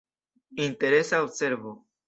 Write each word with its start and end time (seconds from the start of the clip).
Interesa 0.57 1.21
observo. 1.21 1.85